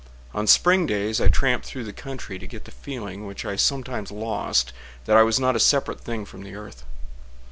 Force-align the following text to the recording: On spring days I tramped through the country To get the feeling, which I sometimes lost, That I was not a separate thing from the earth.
On 0.33 0.47
spring 0.47 0.87
days 0.87 1.21
I 1.21 1.27
tramped 1.27 1.67
through 1.67 1.83
the 1.83 1.93
country 1.93 2.39
To 2.39 2.47
get 2.47 2.65
the 2.65 2.71
feeling, 2.71 3.27
which 3.27 3.45
I 3.45 3.55
sometimes 3.55 4.09
lost, 4.09 4.73
That 5.05 5.15
I 5.15 5.21
was 5.21 5.39
not 5.39 5.55
a 5.55 5.59
separate 5.59 6.01
thing 6.01 6.25
from 6.25 6.41
the 6.41 6.55
earth. 6.55 6.83